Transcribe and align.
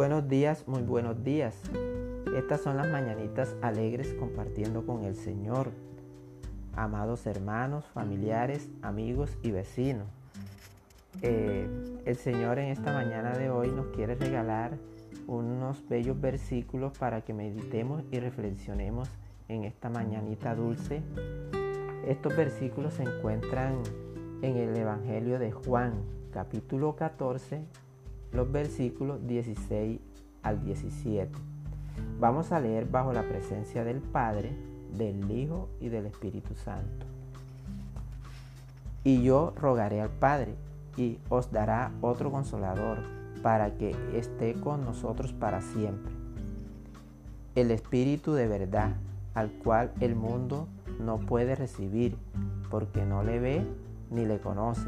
buenos 0.00 0.26
días, 0.30 0.66
muy 0.66 0.80
buenos 0.80 1.22
días. 1.24 1.54
Estas 2.34 2.62
son 2.62 2.78
las 2.78 2.88
mañanitas 2.88 3.54
alegres 3.60 4.14
compartiendo 4.14 4.86
con 4.86 5.04
el 5.04 5.14
Señor. 5.14 5.72
Amados 6.74 7.26
hermanos, 7.26 7.84
familiares, 7.92 8.70
amigos 8.80 9.36
y 9.42 9.50
vecinos. 9.50 10.06
Eh, 11.20 11.68
el 12.06 12.16
Señor 12.16 12.58
en 12.58 12.68
esta 12.68 12.94
mañana 12.94 13.36
de 13.36 13.50
hoy 13.50 13.72
nos 13.72 13.88
quiere 13.88 14.14
regalar 14.14 14.78
unos 15.26 15.86
bellos 15.86 16.18
versículos 16.18 16.96
para 16.96 17.20
que 17.20 17.34
meditemos 17.34 18.02
y 18.10 18.20
reflexionemos 18.20 19.06
en 19.48 19.64
esta 19.64 19.90
mañanita 19.90 20.54
dulce. 20.54 21.02
Estos 22.06 22.34
versículos 22.34 22.94
se 22.94 23.02
encuentran 23.02 23.82
en 24.40 24.56
el 24.56 24.74
Evangelio 24.74 25.38
de 25.38 25.52
Juan, 25.52 25.92
capítulo 26.32 26.96
14, 26.96 27.66
los 28.32 28.50
versículos 28.50 29.26
16 29.26 30.00
al 30.42 30.64
17. 30.64 31.30
Vamos 32.18 32.52
a 32.52 32.60
leer 32.60 32.86
bajo 32.86 33.12
la 33.12 33.22
presencia 33.22 33.84
del 33.84 33.98
Padre, 34.00 34.52
del 34.96 35.30
Hijo 35.30 35.68
y 35.80 35.88
del 35.88 36.06
Espíritu 36.06 36.54
Santo. 36.54 37.06
Y 39.04 39.22
yo 39.22 39.52
rogaré 39.56 40.00
al 40.00 40.10
Padre 40.10 40.54
y 40.96 41.18
os 41.28 41.50
dará 41.50 41.92
otro 42.00 42.30
consolador 42.30 42.98
para 43.42 43.76
que 43.76 43.96
esté 44.14 44.54
con 44.54 44.84
nosotros 44.84 45.32
para 45.32 45.62
siempre. 45.62 46.12
El 47.54 47.70
Espíritu 47.70 48.34
de 48.34 48.46
verdad, 48.46 48.96
al 49.34 49.50
cual 49.50 49.92
el 50.00 50.14
mundo 50.14 50.68
no 51.00 51.18
puede 51.18 51.54
recibir, 51.54 52.16
porque 52.70 53.04
no 53.04 53.22
le 53.22 53.40
ve 53.40 53.66
ni 54.10 54.26
le 54.26 54.38
conoce 54.38 54.86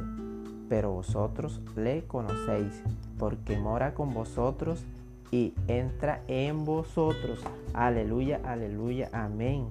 pero 0.73 0.91
vosotros 0.91 1.61
le 1.77 2.07
conocéis, 2.07 2.83
porque 3.19 3.59
mora 3.59 3.93
con 3.93 4.15
vosotros 4.15 4.87
y 5.31 5.53
entra 5.69 6.23
en 6.29 6.65
vosotros. 6.65 7.45
Aleluya, 7.75 8.41
aleluya, 8.43 9.11
amén. 9.13 9.67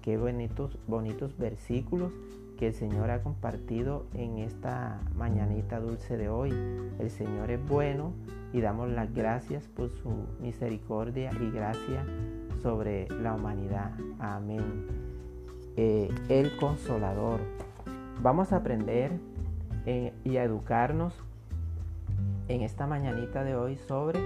Qué 0.00 0.16
bonitos, 0.16 0.78
bonitos 0.86 1.36
versículos 1.38 2.12
que 2.56 2.68
el 2.68 2.74
Señor 2.74 3.10
ha 3.10 3.20
compartido 3.20 4.06
en 4.14 4.38
esta 4.38 5.00
mañanita 5.16 5.80
dulce 5.80 6.16
de 6.16 6.28
hoy. 6.28 6.50
El 7.00 7.10
Señor 7.10 7.50
es 7.50 7.68
bueno 7.68 8.12
y 8.52 8.60
damos 8.60 8.88
las 8.90 9.12
gracias 9.12 9.66
por 9.66 9.90
su 9.90 10.08
misericordia 10.40 11.32
y 11.32 11.50
gracia 11.50 12.06
sobre 12.62 13.08
la 13.08 13.34
humanidad. 13.34 13.90
Amén. 14.20 14.86
Eh, 15.76 16.14
el 16.28 16.56
consolador. 16.58 17.40
Vamos 18.22 18.52
a 18.52 18.58
aprender 18.58 19.33
y 19.86 20.36
a 20.36 20.44
educarnos 20.44 21.14
en 22.48 22.62
esta 22.62 22.86
mañanita 22.86 23.44
de 23.44 23.54
hoy 23.54 23.76
sobre 23.76 24.18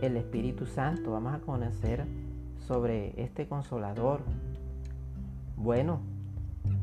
el 0.00 0.16
Espíritu 0.16 0.66
Santo. 0.66 1.10
Vamos 1.10 1.34
a 1.34 1.40
conocer 1.40 2.06
sobre 2.66 3.12
este 3.22 3.46
consolador. 3.46 4.22
Bueno, 5.56 6.00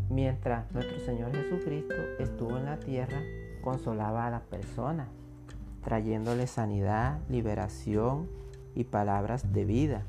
mientras 0.09 0.71
nuestro 0.71 0.99
Señor 0.99 1.31
Jesucristo 1.31 1.95
estuvo 2.19 2.57
en 2.57 2.65
la 2.65 2.77
tierra, 2.77 3.19
consolaba 3.63 4.27
a 4.27 4.29
las 4.29 4.41
personas, 4.43 5.07
trayéndole 5.83 6.45
sanidad, 6.45 7.19
liberación 7.29 8.27
y 8.75 8.83
palabras 8.83 9.53
de 9.53 9.65
vida. 9.65 10.03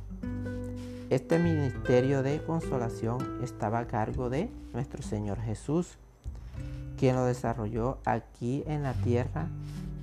Este 1.08 1.38
ministerio 1.38 2.22
de 2.22 2.42
consolación 2.42 3.40
estaba 3.42 3.78
a 3.78 3.86
cargo 3.86 4.28
de 4.28 4.50
nuestro 4.74 5.02
Señor 5.02 5.40
Jesús 5.40 5.96
quien 6.98 7.16
lo 7.16 7.24
desarrolló 7.24 7.98
aquí 8.04 8.64
en 8.66 8.82
la 8.82 8.92
tierra 8.92 9.46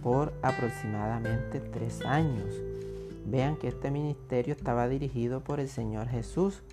por 0.02 0.34
aproximadamente 0.42 1.60
tres 1.60 2.02
años. 2.06 2.56
Vean 3.26 3.58
que 3.58 3.68
este 3.68 3.92
ministerio 3.92 4.54
estaba 4.54 4.88
dirigido 4.88 5.44
por 5.44 5.60
el 5.60 5.68
Señor 5.68 6.08
Jesús 6.08 6.64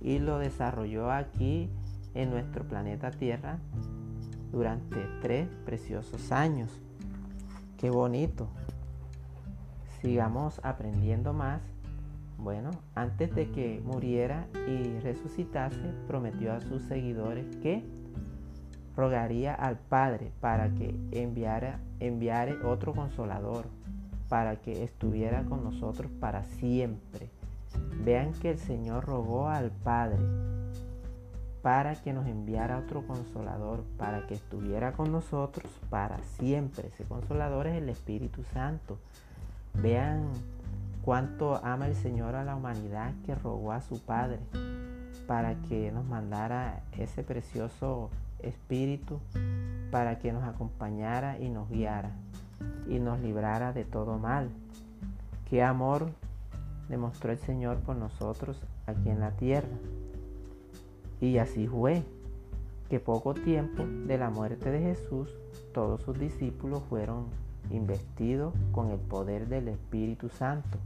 y 0.00 0.18
lo 0.18 0.38
desarrolló 0.38 1.10
aquí 1.10 1.70
en 2.14 2.30
nuestro 2.30 2.64
planeta 2.64 3.10
Tierra 3.10 3.58
durante 4.50 4.96
tres 5.20 5.48
preciosos 5.64 6.32
años. 6.32 6.70
Qué 7.76 7.90
bonito. 7.90 8.48
Sigamos 10.00 10.60
aprendiendo 10.62 11.32
más. 11.32 11.60
Bueno, 12.38 12.70
antes 12.94 13.34
de 13.34 13.50
que 13.50 13.82
muriera 13.84 14.46
y 14.66 14.98
resucitase, 15.00 15.92
prometió 16.06 16.52
a 16.52 16.60
sus 16.60 16.82
seguidores 16.82 17.56
que 17.56 17.84
rogaría 18.98 19.54
al 19.54 19.78
Padre 19.78 20.32
para 20.40 20.70
que 20.70 20.92
enviara, 21.12 21.78
enviare 22.00 22.60
otro 22.64 22.92
consolador, 22.94 23.66
para 24.28 24.56
que 24.56 24.82
estuviera 24.82 25.44
con 25.44 25.62
nosotros 25.62 26.10
para 26.18 26.42
siempre. 26.42 27.30
Vean 28.04 28.32
que 28.32 28.50
el 28.50 28.58
Señor 28.58 29.04
rogó 29.04 29.50
al 29.50 29.70
Padre 29.70 30.18
para 31.62 31.94
que 31.94 32.12
nos 32.12 32.26
enviara 32.26 32.78
otro 32.78 33.06
consolador, 33.06 33.84
para 33.98 34.26
que 34.26 34.34
estuviera 34.34 34.90
con 34.90 35.12
nosotros 35.12 35.70
para 35.90 36.18
siempre. 36.36 36.88
Ese 36.88 37.04
consolador 37.04 37.68
es 37.68 37.76
el 37.76 37.88
Espíritu 37.90 38.42
Santo. 38.52 38.98
Vean 39.74 40.24
cuánto 41.02 41.64
ama 41.64 41.86
el 41.86 41.94
Señor 41.94 42.34
a 42.34 42.42
la 42.42 42.56
humanidad 42.56 43.12
que 43.24 43.36
rogó 43.36 43.70
a 43.70 43.80
su 43.80 44.00
Padre 44.00 44.40
para 45.28 45.54
que 45.68 45.92
nos 45.92 46.04
mandara 46.04 46.82
ese 46.96 47.22
precioso 47.22 48.10
Espíritu 48.40 49.20
para 49.90 50.18
que 50.18 50.32
nos 50.32 50.44
acompañara 50.44 51.38
y 51.38 51.48
nos 51.48 51.68
guiara 51.68 52.12
y 52.88 52.98
nos 52.98 53.20
librara 53.20 53.72
de 53.72 53.84
todo 53.84 54.18
mal. 54.18 54.50
Qué 55.48 55.62
amor 55.62 56.10
demostró 56.88 57.32
el 57.32 57.38
Señor 57.38 57.78
por 57.78 57.96
nosotros 57.96 58.60
aquí 58.86 59.08
en 59.08 59.20
la 59.20 59.32
tierra. 59.32 59.68
Y 61.20 61.38
así 61.38 61.66
fue 61.66 62.02
que 62.88 63.00
poco 63.00 63.34
tiempo 63.34 63.84
de 63.84 64.18
la 64.18 64.30
muerte 64.30 64.70
de 64.70 64.80
Jesús, 64.80 65.28
todos 65.72 66.02
sus 66.02 66.18
discípulos 66.18 66.82
fueron 66.88 67.26
investidos 67.70 68.54
con 68.72 68.90
el 68.90 68.98
poder 68.98 69.48
del 69.48 69.68
Espíritu 69.68 70.28
Santo, 70.30 70.78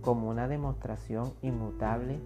como 0.00 0.28
una 0.28 0.48
demostración 0.48 1.32
inmutable 1.42 2.18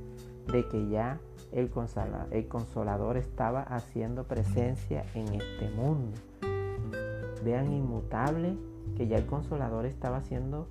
de 0.50 0.66
que 0.68 0.88
ya 0.88 1.20
el 1.52 1.70
consolador, 1.70 3.16
estaba 3.16 3.62
haciendo 3.62 4.24
presencia 4.24 5.04
en 5.14 5.28
este 5.34 5.70
mundo. 5.70 6.16
Vean 7.44 7.72
inmutable 7.72 8.56
que 8.96 9.06
ya 9.06 9.18
el 9.18 9.26
consolador 9.26 9.86
estaba 9.86 10.18
haciendo 10.18 10.68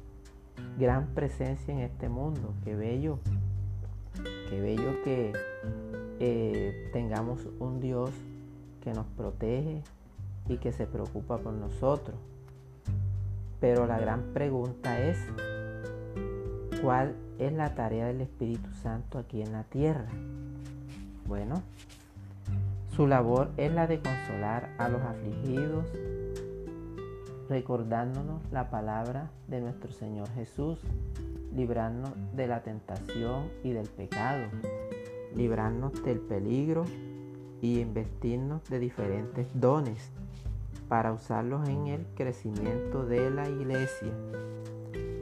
gran 0.80 1.08
presencia 1.14 1.74
en 1.74 1.82
este 1.82 2.10
mundo. 2.10 2.54
Qué 2.64 2.76
bello, 2.76 3.20
qué 4.50 4.60
bello 4.60 5.04
que 5.04 5.34
eh, 6.20 6.90
tengamos 6.94 7.48
un 7.60 7.80
Dios 7.80 8.12
que 8.82 8.94
nos 8.94 9.06
protege 9.06 9.84
y 10.48 10.58
que 10.58 10.72
se 10.72 10.88
preocupa 10.88 11.38
por 11.38 11.54
nosotros. 11.54 12.18
Pero 13.60 13.86
la 13.86 14.00
gran 14.00 14.34
pregunta 14.34 15.00
es, 15.00 15.20
¿cuál 16.82 17.16
es 17.40 17.54
la 17.54 17.76
tarea 17.76 18.08
del 18.08 18.22
Espíritu 18.22 18.70
Santo 18.82 19.18
aquí 19.18 19.42
en 19.42 19.52
la 19.52 19.64
tierra? 19.64 20.08
Bueno, 21.28 21.62
su 22.96 23.08
labor 23.08 23.50
es 23.58 23.72
la 23.72 23.88
de 23.88 24.00
consolar 24.00 24.70
a 24.78 24.90
los 24.90 25.02
afligidos, 25.02 25.86
recordándonos 27.50 28.42
la 28.52 28.70
palabra 28.70 29.32
de 29.48 29.62
nuestro 29.62 29.92
Señor 29.92 30.28
Jesús, 30.36 30.80
librarnos 31.56 32.12
de 32.36 32.48
la 32.48 32.64
tentación 32.64 33.50
y 33.64 33.72
del 33.72 33.88
pecado, 33.88 34.44
librarnos 35.36 36.04
del 36.04 36.20
peligro 36.20 36.86
y 37.62 37.80
investirnos 37.80 38.64
de 38.70 38.80
diferentes 38.80 39.48
dones 39.54 40.12
para 40.90 41.14
usarlos 41.14 41.70
en 41.70 41.88
el 41.88 42.06
crecimiento 42.16 43.06
de 43.06 43.30
la 43.30 43.48
iglesia 43.48 44.12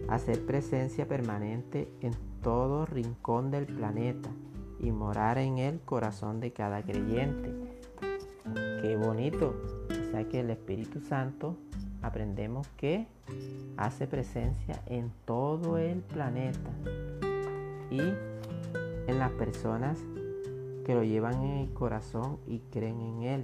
hacer 0.09 0.45
presencia 0.45 1.07
permanente 1.07 1.91
en 2.01 2.13
todo 2.41 2.85
rincón 2.85 3.51
del 3.51 3.65
planeta 3.65 4.29
y 4.79 4.91
morar 4.91 5.38
en 5.38 5.57
el 5.57 5.79
corazón 5.81 6.39
de 6.39 6.51
cada 6.51 6.81
creyente. 6.83 7.53
Qué 8.81 8.95
bonito. 8.95 9.56
O 9.89 10.11
sea 10.11 10.27
que 10.27 10.39
el 10.39 10.50
Espíritu 10.50 11.01
Santo 11.01 11.57
aprendemos 12.01 12.67
que 12.77 13.07
hace 13.77 14.07
presencia 14.07 14.81
en 14.88 15.11
todo 15.25 15.77
el 15.77 16.00
planeta 16.00 16.71
y 17.91 18.00
en 18.00 19.19
las 19.19 19.31
personas 19.31 20.00
que 20.85 20.95
lo 20.95 21.03
llevan 21.03 21.44
en 21.44 21.57
el 21.57 21.73
corazón 21.73 22.39
y 22.47 22.59
creen 22.71 23.00
en 23.01 23.23
Él. 23.23 23.41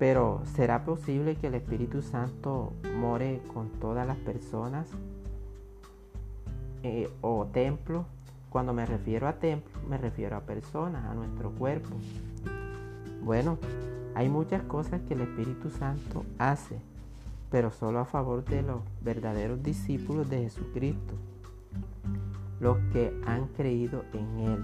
Pero 0.00 0.40
¿será 0.56 0.86
posible 0.86 1.36
que 1.36 1.48
el 1.48 1.54
Espíritu 1.54 2.00
Santo 2.00 2.72
more 2.96 3.42
con 3.52 3.68
todas 3.68 4.06
las 4.06 4.16
personas 4.16 4.88
eh, 6.82 7.10
o 7.20 7.44
templos? 7.52 8.06
Cuando 8.48 8.72
me 8.72 8.86
refiero 8.86 9.28
a 9.28 9.34
templos, 9.34 9.84
me 9.86 9.98
refiero 9.98 10.36
a 10.38 10.40
personas, 10.40 11.04
a 11.04 11.12
nuestro 11.12 11.50
cuerpo. 11.50 11.90
Bueno, 13.22 13.58
hay 14.14 14.30
muchas 14.30 14.62
cosas 14.62 15.02
que 15.06 15.12
el 15.12 15.20
Espíritu 15.20 15.68
Santo 15.68 16.24
hace, 16.38 16.78
pero 17.50 17.70
solo 17.70 17.98
a 17.98 18.06
favor 18.06 18.42
de 18.46 18.62
los 18.62 18.80
verdaderos 19.02 19.62
discípulos 19.62 20.30
de 20.30 20.44
Jesucristo, 20.44 21.12
los 22.58 22.78
que 22.94 23.12
han 23.26 23.48
creído 23.48 24.02
en 24.14 24.40
Él, 24.40 24.62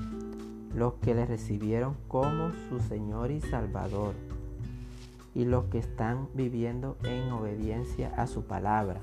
los 0.74 0.94
que 0.94 1.14
le 1.14 1.26
recibieron 1.26 1.94
como 2.08 2.52
su 2.70 2.78
Señor 2.88 3.30
y 3.30 3.42
Salvador, 3.42 4.14
y 5.36 5.44
los 5.44 5.66
que 5.66 5.78
están 5.78 6.28
viviendo 6.32 6.96
en 7.04 7.30
obediencia 7.30 8.08
a 8.16 8.26
su 8.26 8.44
palabra. 8.44 9.00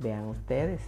Vean 0.00 0.24
ustedes, 0.24 0.82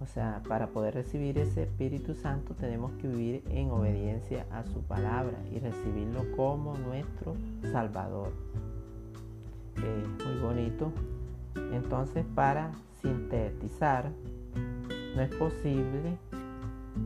o 0.00 0.06
sea, 0.06 0.42
para 0.48 0.66
poder 0.66 0.94
recibir 0.94 1.38
ese 1.38 1.62
Espíritu 1.62 2.16
Santo 2.16 2.54
tenemos 2.54 2.90
que 3.00 3.06
vivir 3.06 3.44
en 3.48 3.70
obediencia 3.70 4.44
a 4.50 4.64
su 4.64 4.82
palabra 4.82 5.38
y 5.54 5.60
recibirlo 5.60 6.24
como 6.36 6.76
nuestro 6.78 7.36
Salvador. 7.70 8.32
muy 9.76 10.40
bonito. 10.42 10.92
Entonces, 11.72 12.24
para 12.34 12.72
sintetizar, 13.00 14.10
no 15.14 15.22
es 15.22 15.32
posible 15.36 16.18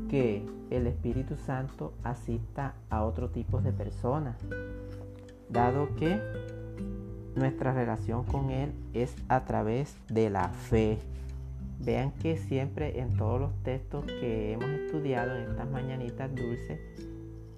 que 0.09 0.47
el 0.71 0.87
Espíritu 0.87 1.37
Santo 1.37 1.93
asista 2.03 2.75
a 2.89 3.05
otro 3.05 3.29
tipo 3.29 3.61
de 3.61 3.73
personas, 3.73 4.39
dado 5.51 5.95
que 5.97 6.54
nuestra 7.37 7.73
relación 7.73 8.25
con 8.25 8.51
Él 8.51 8.73
es 8.93 9.15
a 9.29 9.45
través 9.45 9.97
de 10.09 10.31
la 10.31 10.49
fe. 10.49 10.99
Vean 11.81 12.13
que 12.13 12.37
siempre 12.37 13.01
en 13.01 13.17
todos 13.17 13.41
los 13.41 13.63
textos 13.63 14.05
que 14.07 14.53
hemos 14.53 14.69
estudiado 14.69 15.35
en 15.37 15.51
estas 15.51 15.69
mañanitas 15.69 16.35
dulces 16.35 16.81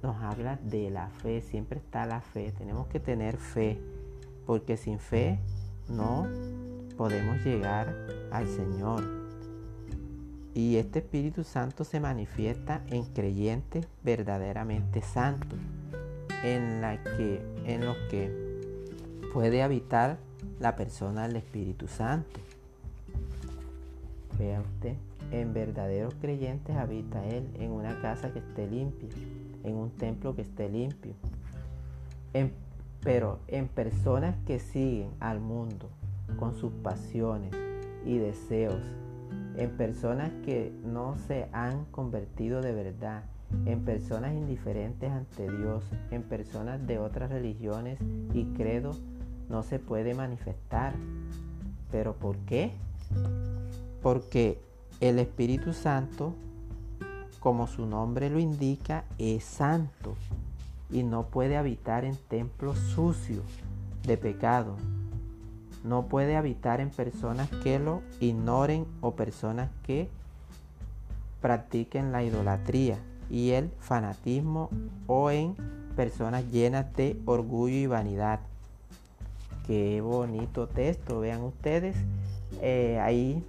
nos 0.02 0.16
habla 0.22 0.58
de 0.62 0.90
la 0.90 1.08
fe, 1.08 1.40
siempre 1.40 1.78
está 1.78 2.06
la 2.06 2.20
fe, 2.20 2.52
tenemos 2.56 2.86
que 2.88 3.00
tener 3.00 3.36
fe, 3.36 3.78
porque 4.46 4.76
sin 4.76 4.98
fe 4.98 5.38
no 5.88 6.26
podemos 6.96 7.44
llegar 7.44 7.94
al 8.30 8.46
Señor. 8.46 9.02
Y 10.54 10.76
este 10.76 11.00
Espíritu 11.00 11.44
Santo 11.44 11.84
se 11.84 12.00
manifiesta 12.00 12.82
en 12.88 13.04
creyentes 13.04 13.86
verdaderamente 14.02 15.02
santos, 15.02 15.58
en, 16.42 16.80
la 16.80 17.02
que, 17.02 17.42
en 17.66 17.84
los 17.84 17.96
que 18.10 18.45
puede 19.36 19.62
habitar 19.62 20.16
la 20.60 20.76
persona 20.76 21.28
del 21.28 21.36
Espíritu 21.36 21.88
Santo. 21.88 22.40
Vea 24.38 24.62
usted, 24.62 24.94
en 25.30 25.52
verdaderos 25.52 26.14
creyentes 26.22 26.74
habita 26.74 27.22
Él 27.26 27.46
en 27.58 27.70
una 27.70 28.00
casa 28.00 28.32
que 28.32 28.38
esté 28.38 28.66
limpia, 28.66 29.10
en 29.62 29.74
un 29.74 29.90
templo 29.90 30.34
que 30.34 30.40
esté 30.40 30.70
limpio. 30.70 31.12
pero 33.02 33.38
en 33.48 33.68
personas 33.68 34.34
que 34.46 34.58
siguen 34.58 35.10
al 35.20 35.40
mundo 35.40 35.90
con 36.38 36.54
sus 36.54 36.72
pasiones 36.72 37.52
y 38.06 38.16
deseos, 38.16 38.80
en 39.58 39.68
personas 39.76 40.30
que 40.46 40.72
no 40.82 41.18
se 41.28 41.46
han 41.52 41.84
convertido 41.90 42.62
de 42.62 42.72
verdad, 42.72 43.24
en 43.66 43.84
personas 43.84 44.32
indiferentes 44.32 45.10
ante 45.10 45.42
Dios, 45.42 45.84
en 46.10 46.22
personas 46.22 46.86
de 46.86 46.98
otras 46.98 47.28
religiones 47.28 47.98
y 48.32 48.44
credos, 48.54 49.02
no 49.48 49.62
se 49.62 49.78
puede 49.78 50.14
manifestar. 50.14 50.94
¿Pero 51.90 52.14
por 52.14 52.36
qué? 52.38 52.72
porque 54.06 54.60
el 55.00 55.18
Espíritu 55.18 55.72
Santo, 55.72 56.32
como 57.40 57.66
su 57.66 57.86
nombre 57.86 58.30
lo 58.30 58.38
indica, 58.38 59.02
es 59.18 59.42
santo 59.42 60.14
y 60.90 61.02
no 61.02 61.26
puede 61.26 61.56
habitar 61.56 62.04
en 62.04 62.16
templos 62.28 62.78
sucios 62.78 63.42
de 64.04 64.16
pecado. 64.16 64.76
No 65.82 66.06
puede 66.06 66.36
habitar 66.36 66.80
en 66.80 66.90
personas 66.90 67.50
que 67.64 67.80
lo 67.80 68.02
ignoren 68.20 68.86
o 69.00 69.16
personas 69.16 69.70
que 69.84 70.08
practiquen 71.40 72.12
la 72.12 72.22
idolatría 72.22 72.98
y 73.28 73.50
el 73.50 73.70
fanatismo 73.80 74.70
o 75.08 75.32
en 75.32 75.56
personas 75.96 76.44
llenas 76.52 76.94
de 76.94 77.20
orgullo 77.26 77.74
y 77.74 77.86
vanidad. 77.86 78.38
Qué 79.66 80.00
bonito 80.00 80.68
texto, 80.68 81.20
vean 81.20 81.42
ustedes. 81.42 81.96
Eh, 82.62 82.98
ahí 83.00 83.44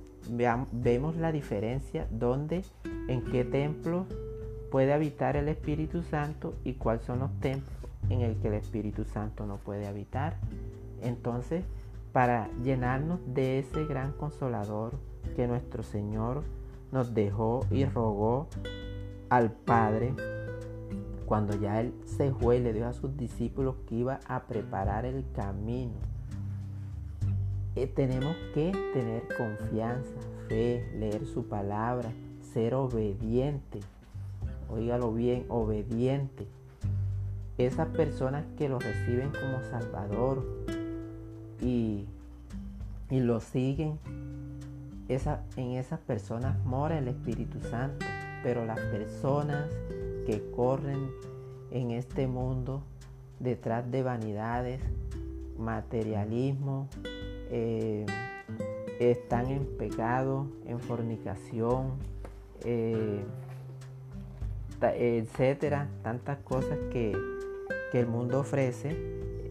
vemos 0.72 1.16
la 1.16 1.32
diferencia 1.32 2.08
donde, 2.12 2.64
en 3.08 3.24
qué 3.26 3.46
templo 3.46 4.06
puede 4.72 4.94
habitar 4.94 5.36
el 5.38 5.48
Espíritu 5.48 6.04
Santo 6.04 6.56
y 6.64 6.74
cuáles 6.74 7.04
son 7.04 7.20
los 7.20 7.32
templos 7.40 7.78
en 8.10 8.22
el 8.22 8.36
que 8.38 8.48
el 8.48 8.56
Espíritu 8.56 9.06
Santo 9.06 9.46
no 9.46 9.58
puede 9.58 9.88
habitar. 9.88 10.38
Entonces, 11.02 11.64
para 12.12 12.50
llenarnos 12.64 13.20
de 13.28 13.60
ese 13.60 13.86
gran 13.86 14.12
consolador 14.14 14.94
que 15.36 15.48
nuestro 15.48 15.84
Señor 15.84 16.44
nos 16.92 17.14
dejó 17.14 17.66
y 17.70 17.86
rogó 17.86 18.48
al 19.30 19.52
Padre, 19.52 20.14
cuando 21.28 21.56
ya 21.60 21.80
Él 21.82 21.94
se 22.06 22.32
fue 22.32 22.60
le 22.60 22.74
dijo 22.74 22.88
a 22.88 22.94
sus 22.94 23.16
discípulos 23.16 23.76
que 23.88 23.96
iba 23.96 24.20
a 24.28 24.44
preparar 24.48 25.06
el 25.06 25.24
camino 25.36 25.94
eh, 27.78 27.86
tenemos 27.86 28.36
que 28.56 28.72
tener 28.92 29.28
confianza, 29.38 30.10
fe, 30.48 30.92
leer 30.98 31.28
su 31.28 31.46
palabra, 31.46 32.10
ser 32.52 32.74
obediente. 32.74 33.82
Óigalo 34.68 35.14
bien, 35.14 35.46
obediente. 35.48 36.48
Esas 37.60 37.88
personas 37.90 38.46
que 38.58 38.68
lo 38.68 38.80
reciben 38.80 39.30
como 39.30 39.62
Salvador 39.70 40.44
y, 41.62 42.06
y 43.12 43.20
lo 43.20 43.42
siguen, 43.42 44.00
en 45.08 45.72
esas 45.74 46.00
personas 46.00 46.58
mora 46.66 46.98
el 46.98 47.10
Espíritu 47.10 47.60
Santo. 47.62 48.08
Pero 48.42 48.66
las 48.66 48.80
personas 48.80 49.68
que 50.28 50.44
corren 50.52 51.10
en 51.72 51.92
este 51.92 52.28
mundo 52.28 52.84
detrás 53.40 53.90
de 53.90 54.04
vanidades, 54.04 54.82
materialismo, 55.58 56.90
eh, 57.50 58.06
están 59.00 59.48
en 59.48 59.66
pecado, 59.78 60.48
en 60.66 60.82
fornicación, 60.82 61.94
eh, 62.66 63.24
etcétera, 64.82 65.88
tantas 66.04 66.40
cosas 66.40 66.78
que, 66.92 67.16
el 67.94 68.06
mundo 68.06 68.42
ofrece, 68.42 68.96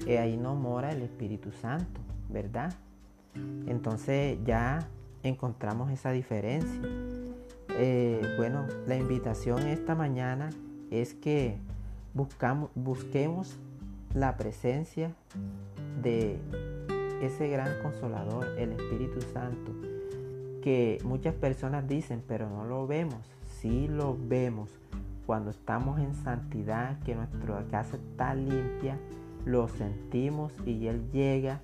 eh, 0.07 0.21
ahí 0.21 0.37
no 0.37 0.55
mora 0.55 0.93
el 0.93 1.03
Espíritu 1.03 1.51
Santo, 1.51 2.01
¿verdad? 2.29 2.73
Entonces 3.67 4.39
ya 4.45 4.87
encontramos 5.25 5.91
esa 5.91 6.13
diferencia. 6.13 6.81
Bueno, 8.37 8.67
la 8.87 8.97
invitación 8.97 9.67
esta 9.67 9.95
mañana 9.95 10.51
es 10.91 11.15
que 11.15 11.59
buscamos, 12.15 12.71
busquemos 12.75 13.57
la 14.15 14.37
presencia 14.37 15.13
de 16.03 16.39
ese 17.21 17.49
gran 17.49 17.83
consolador, 17.83 18.47
el 18.59 18.73
Espíritu 18.73 19.21
Santo, 19.33 19.73
que 20.63 20.99
muchas 21.05 21.35
personas 21.35 21.87
dicen, 21.87 22.23
pero 22.27 22.49
no 22.49 22.65
lo 22.65 22.87
vemos. 22.87 23.21
Sí 23.61 23.89
lo 23.89 24.17
vemos 24.19 24.71
cuando 25.27 25.51
estamos 25.51 25.99
en 26.01 26.15
santidad, 26.15 26.99
que 27.01 27.15
nuestra 27.15 27.65
casa 27.71 27.97
está 27.97 28.35
limpia, 28.35 28.99
lo 29.45 29.69
sentimos 29.69 30.53
y 30.65 30.87
Él 30.87 31.11
llega 31.13 31.61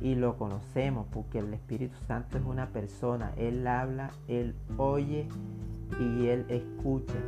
y 0.00 0.14
lo 0.14 0.36
conocemos, 0.36 1.06
porque 1.12 1.38
el 1.38 1.52
Espíritu 1.54 1.96
Santo 2.06 2.38
es 2.38 2.44
una 2.44 2.68
persona, 2.68 3.32
Él 3.36 3.66
habla, 3.66 4.10
Él 4.28 4.54
oye 4.76 5.28
y 6.00 6.26
Él 6.26 6.46
escucha 6.48 7.18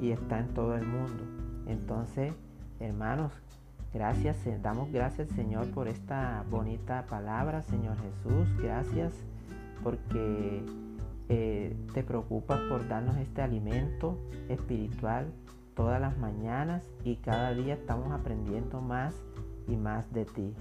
y 0.00 0.10
está 0.10 0.38
en 0.38 0.48
todo 0.54 0.76
el 0.76 0.86
mundo. 0.86 1.24
Entonces, 1.66 2.32
hermanos, 2.80 3.32
Gracias, 3.94 4.36
damos 4.60 4.90
gracias 4.90 5.28
Señor 5.28 5.70
por 5.70 5.86
esta 5.86 6.44
bonita 6.50 7.06
palabra, 7.08 7.62
Señor 7.62 7.96
Jesús. 7.98 8.48
Gracias 8.60 9.14
porque 9.84 10.64
eh, 11.28 11.76
te 11.94 12.02
preocupas 12.02 12.58
por 12.68 12.88
darnos 12.88 13.16
este 13.18 13.40
alimento 13.40 14.18
espiritual 14.48 15.32
todas 15.76 16.00
las 16.00 16.18
mañanas 16.18 16.82
y 17.04 17.16
cada 17.16 17.54
día 17.54 17.74
estamos 17.74 18.10
aprendiendo 18.10 18.80
más 18.80 19.14
y 19.68 19.76
más 19.76 20.12
de 20.12 20.24
ti. 20.24 20.52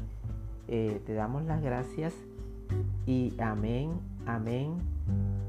Eh, 0.68 1.02
te 1.06 1.14
damos 1.14 1.44
las 1.44 1.62
gracias 1.62 2.14
y 3.06 3.34
amén, 3.40 3.92
amén. 4.26 4.78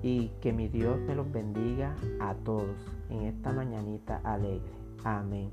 Y 0.03 0.29
que 0.41 0.53
mi 0.53 0.69
Dios 0.69 0.99
me 1.07 1.15
los 1.15 1.31
bendiga 1.31 1.95
a 2.21 2.35
todos 2.35 2.77
en 3.11 3.23
esta 3.23 3.53
mañanita 3.53 4.21
alegre. 4.25 4.73
Amén. 5.05 5.51